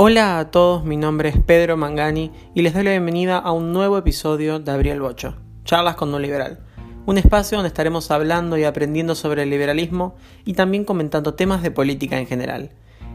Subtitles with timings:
[0.00, 3.72] Hola a todos, mi nombre es Pedro Mangani y les doy la bienvenida a un
[3.72, 5.34] nuevo episodio de Abriel Bocho,
[5.64, 6.60] Charlas con un liberal,
[7.04, 10.14] un espacio donde estaremos hablando y aprendiendo sobre el liberalismo
[10.44, 12.70] y también comentando temas de política en general.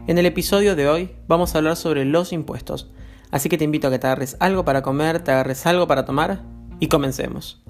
[0.08, 2.90] En el episodio de hoy vamos a hablar sobre los impuestos,
[3.30, 6.04] así que te invito a que te agarres algo para comer, te agarres algo para
[6.04, 6.42] tomar
[6.80, 7.64] y comencemos.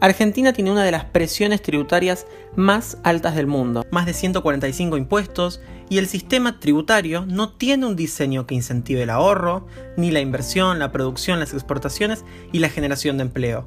[0.00, 5.60] Argentina tiene una de las presiones tributarias más altas del mundo, más de 145 impuestos,
[5.90, 9.66] y el sistema tributario no tiene un diseño que incentive el ahorro,
[9.96, 13.66] ni la inversión, la producción, las exportaciones y la generación de empleo.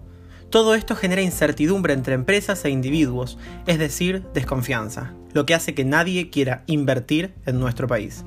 [0.50, 3.38] Todo esto genera incertidumbre entre empresas e individuos,
[3.68, 8.24] es decir, desconfianza, lo que hace que nadie quiera invertir en nuestro país.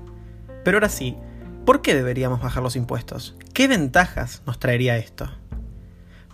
[0.63, 1.17] Pero ahora sí,
[1.65, 3.35] ¿por qué deberíamos bajar los impuestos?
[3.55, 5.31] ¿Qué ventajas nos traería esto?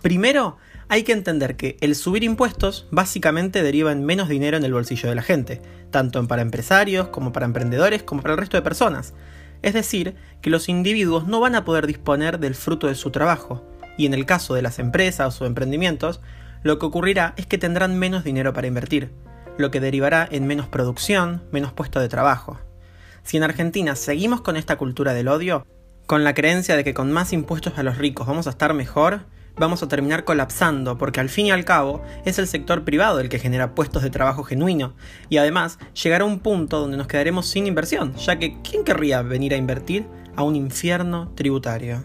[0.01, 0.57] Primero,
[0.89, 5.07] hay que entender que el subir impuestos básicamente deriva en menos dinero en el bolsillo
[5.07, 9.13] de la gente, tanto para empresarios como para emprendedores como para el resto de personas.
[9.61, 13.63] Es decir, que los individuos no van a poder disponer del fruto de su trabajo,
[13.95, 16.19] y en el caso de las empresas o emprendimientos,
[16.63, 19.11] lo que ocurrirá es que tendrán menos dinero para invertir,
[19.57, 22.59] lo que derivará en menos producción, menos puestos de trabajo.
[23.23, 25.65] Si en Argentina seguimos con esta cultura del odio,
[26.07, 29.21] con la creencia de que con más impuestos a los ricos vamos a estar mejor,
[29.57, 33.29] vamos a terminar colapsando, porque al fin y al cabo es el sector privado el
[33.29, 34.93] que genera puestos de trabajo genuino,
[35.29, 39.53] y además llegará un punto donde nos quedaremos sin inversión, ya que ¿quién querría venir
[39.53, 42.01] a invertir a un infierno tributario?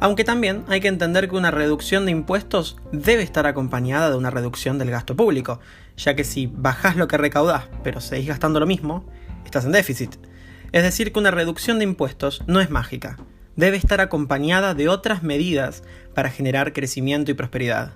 [0.00, 4.30] Aunque también hay que entender que una reducción de impuestos debe estar acompañada de una
[4.30, 5.60] reducción del gasto público,
[5.96, 9.06] ya que si bajás lo que recaudás pero seguís gastando lo mismo,
[9.44, 10.16] estás en déficit.
[10.72, 13.18] Es decir, que una reducción de impuestos no es mágica,
[13.56, 15.82] debe estar acompañada de otras medidas
[16.14, 17.92] para generar crecimiento y prosperidad.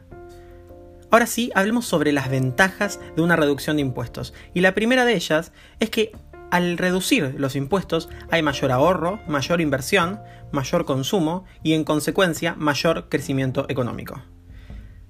[1.11, 4.35] Ahora sí, hablemos sobre las ventajas de una reducción de impuestos.
[4.55, 6.13] Y la primera de ellas es que
[6.51, 10.21] al reducir los impuestos hay mayor ahorro, mayor inversión,
[10.53, 14.23] mayor consumo y en consecuencia mayor crecimiento económico.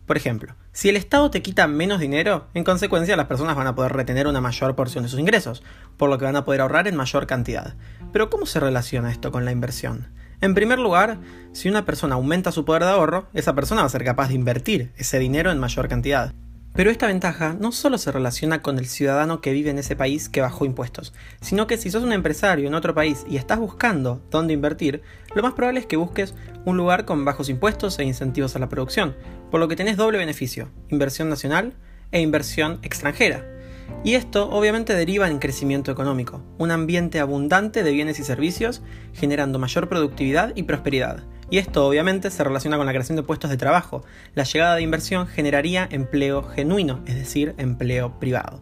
[0.06, 3.75] Por ejemplo, si el Estado te quita menos dinero, en consecuencia las personas van a
[3.75, 5.65] poder retener una mayor porción de sus ingresos,
[5.97, 7.75] por lo que van a poder ahorrar en mayor cantidad.
[8.12, 10.12] Pero ¿cómo se relaciona esto con la inversión?
[10.41, 11.19] En primer lugar,
[11.52, 14.34] si una persona aumenta su poder de ahorro, esa persona va a ser capaz de
[14.34, 16.32] invertir ese dinero en mayor cantidad.
[16.74, 20.28] Pero esta ventaja no solo se relaciona con el ciudadano que vive en ese país
[20.28, 24.22] que bajó impuestos, sino que si sos un empresario en otro país y estás buscando
[24.30, 25.00] dónde invertir,
[25.34, 26.34] lo más probable es que busques
[26.66, 29.16] un lugar con bajos impuestos e incentivos a la producción,
[29.50, 31.72] por lo que tenés doble beneficio, inversión nacional
[32.12, 33.56] e inversión extranjera.
[34.04, 38.82] Y esto obviamente deriva en crecimiento económico, un ambiente abundante de bienes y servicios,
[39.12, 41.24] generando mayor productividad y prosperidad.
[41.50, 44.04] Y esto obviamente se relaciona con la creación de puestos de trabajo.
[44.34, 48.60] La llegada de inversión generaría empleo genuino, es decir, empleo privado.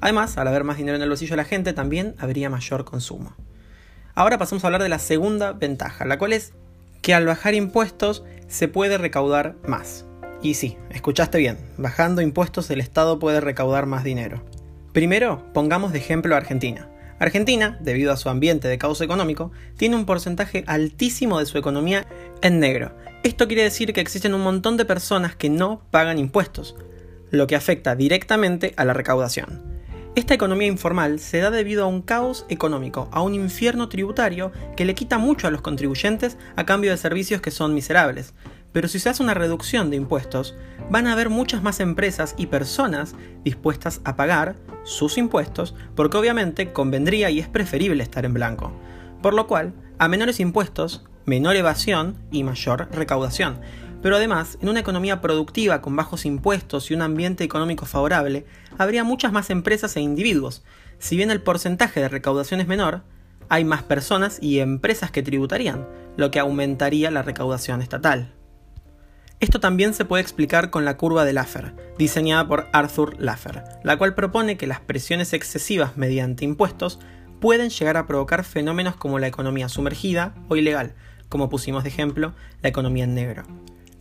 [0.00, 3.34] Además, al haber más dinero en el bolsillo de la gente, también habría mayor consumo.
[4.14, 6.52] Ahora pasamos a hablar de la segunda ventaja, la cual es
[7.02, 10.04] que al bajar impuestos se puede recaudar más.
[10.42, 14.42] Y sí, escuchaste bien, bajando impuestos el Estado puede recaudar más dinero.
[14.96, 16.88] Primero, pongamos de ejemplo a Argentina.
[17.18, 22.06] Argentina, debido a su ambiente de caos económico, tiene un porcentaje altísimo de su economía
[22.40, 22.96] en negro.
[23.22, 26.76] Esto quiere decir que existen un montón de personas que no pagan impuestos,
[27.30, 29.62] lo que afecta directamente a la recaudación.
[30.14, 34.86] Esta economía informal se da debido a un caos económico, a un infierno tributario que
[34.86, 38.32] le quita mucho a los contribuyentes a cambio de servicios que son miserables.
[38.76, 40.54] Pero si se hace una reducción de impuestos,
[40.90, 44.54] van a haber muchas más empresas y personas dispuestas a pagar
[44.84, 48.78] sus impuestos, porque obviamente convendría y es preferible estar en blanco.
[49.22, 53.60] Por lo cual, a menores impuestos, menor evasión y mayor recaudación.
[54.02, 58.44] Pero además, en una economía productiva con bajos impuestos y un ambiente económico favorable,
[58.76, 60.64] habría muchas más empresas e individuos.
[60.98, 63.04] Si bien el porcentaje de recaudación es menor,
[63.48, 65.88] hay más personas y empresas que tributarían,
[66.18, 68.35] lo que aumentaría la recaudación estatal.
[69.38, 73.98] Esto también se puede explicar con la curva de Laffer, diseñada por Arthur Laffer, la
[73.98, 76.98] cual propone que las presiones excesivas mediante impuestos
[77.38, 80.94] pueden llegar a provocar fenómenos como la economía sumergida o ilegal,
[81.28, 83.42] como pusimos de ejemplo la economía en negro.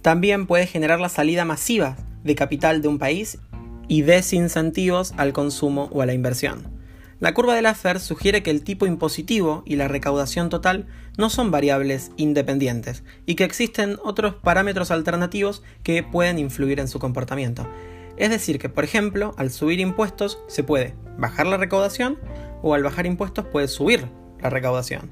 [0.02, 3.38] También puede generar la salida masiva de capital de un país
[3.90, 6.75] y desincentivos al consumo o a la inversión.
[7.20, 11.50] La curva de Laffer sugiere que el tipo impositivo y la recaudación total no son
[11.50, 17.66] variables independientes y que existen otros parámetros alternativos que pueden influir en su comportamiento.
[18.18, 22.20] Es decir, que por ejemplo, al subir impuestos se puede bajar la recaudación
[22.62, 24.10] o al bajar impuestos puede subir
[24.42, 25.10] la recaudación.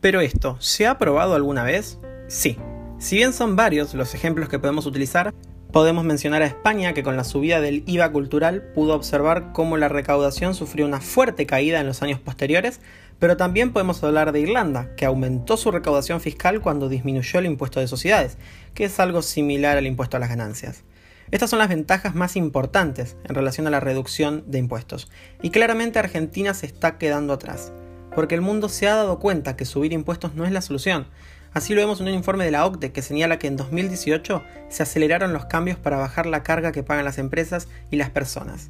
[0.00, 1.98] Pero esto, ¿se ha probado alguna vez?
[2.28, 2.56] Sí.
[2.98, 5.34] Si bien son varios los ejemplos que podemos utilizar,
[5.76, 9.90] Podemos mencionar a España que con la subida del IVA cultural pudo observar cómo la
[9.90, 12.80] recaudación sufrió una fuerte caída en los años posteriores,
[13.18, 17.78] pero también podemos hablar de Irlanda, que aumentó su recaudación fiscal cuando disminuyó el impuesto
[17.78, 18.38] de sociedades,
[18.72, 20.82] que es algo similar al impuesto a las ganancias.
[21.30, 25.10] Estas son las ventajas más importantes en relación a la reducción de impuestos,
[25.42, 27.70] y claramente Argentina se está quedando atrás,
[28.14, 31.06] porque el mundo se ha dado cuenta que subir impuestos no es la solución.
[31.56, 34.82] Así lo vemos en un informe de la OCDE que señala que en 2018 se
[34.82, 38.68] aceleraron los cambios para bajar la carga que pagan las empresas y las personas.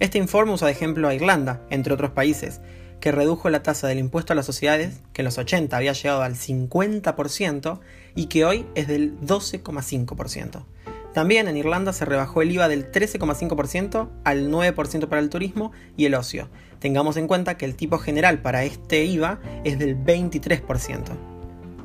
[0.00, 2.62] Este informe usa de ejemplo a Irlanda, entre otros países,
[3.00, 6.22] que redujo la tasa del impuesto a las sociedades, que en los 80 había llegado
[6.22, 7.80] al 50%
[8.14, 10.64] y que hoy es del 12,5%.
[11.12, 16.06] También en Irlanda se rebajó el IVA del 13,5% al 9% para el turismo y
[16.06, 16.48] el ocio.
[16.78, 21.31] Tengamos en cuenta que el tipo general para este IVA es del 23%.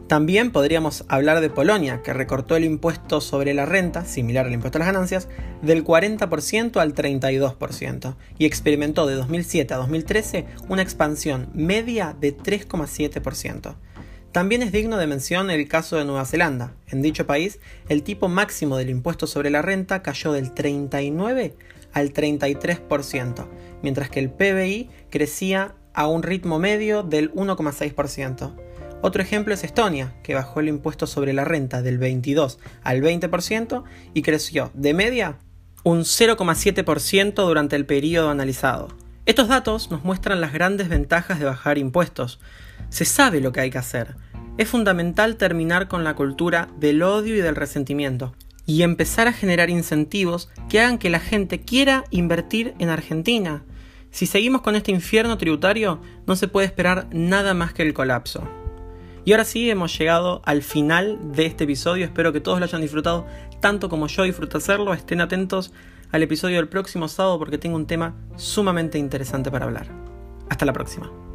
[0.08, 4.78] También podríamos hablar de Polonia, que recortó el impuesto sobre la renta, similar al impuesto
[4.78, 5.28] a las ganancias,
[5.62, 13.76] del 40% al 32% y experimentó de 2007 a 2013 una expansión media de 3,7%.
[14.32, 16.74] También es digno de mención el caso de Nueva Zelanda.
[16.88, 17.60] En dicho país,
[17.90, 21.56] el tipo máximo del impuesto sobre la renta cayó del 39
[21.92, 23.46] al 33%,
[23.82, 28.67] mientras que el PBI crecía a un ritmo medio del 1,6%.
[29.02, 33.84] Otro ejemplo es Estonia, que bajó el impuesto sobre la renta del 22 al 20%
[34.14, 35.38] y creció de media
[35.84, 38.90] un 0,7% durante el periodo analizado.
[39.26, 42.40] Estos datos nos muestran las grandes ventajas de bajar impuestos.
[42.90, 44.16] Se sabe lo que hay que hacer.
[44.58, 48.36] Es fundamental terminar con la cultura del odio y del resentimiento
[48.66, 53.64] y empezar a generar incentivos que hagan que la gente quiera invertir en Argentina.
[54.12, 58.48] Si seguimos con este infierno tributario, no se puede esperar nada más que el colapso.
[59.28, 62.06] Y ahora sí hemos llegado al final de este episodio.
[62.06, 63.28] Espero que todos lo hayan disfrutado
[63.60, 64.94] tanto como yo disfruto hacerlo.
[64.94, 65.74] Estén atentos
[66.14, 69.90] al episodio del próximo sábado porque tengo un tema sumamente interesante para hablar.
[70.48, 71.27] Hasta la próxima.